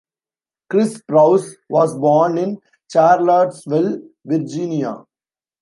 Chris 0.67 0.95
Sprouse 0.99 1.57
was 1.69 1.95
born 1.95 2.39
in 2.39 2.57
Charlottesville, 2.91 3.99
Virginia. 4.25 5.05